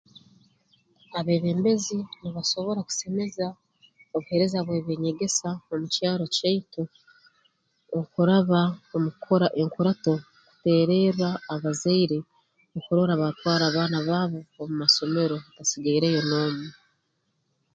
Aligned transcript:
Abeebembezi 1.19 1.97
nibasobora 2.21 2.79
kusemeza 2.87 3.45
obuheereza 4.15 4.59
bw'ebyenyegesa 4.65 5.47
omu 5.73 5.85
kyaro 5.93 6.25
kyaitu 6.35 6.83
omu 7.93 8.05
kuraba 8.13 8.61
omu 8.95 9.09
kukora 9.15 9.47
enkurato 9.61 10.13
kuteererra 10.47 11.29
abazaire 11.53 12.17
okurora 12.77 13.13
batwara 13.21 13.63
abaana 13.67 13.97
baabo 14.07 14.39
omu 14.61 14.73
masomero 14.81 15.35
hatasigaireyo 15.43 16.21
n'omu 16.29 16.67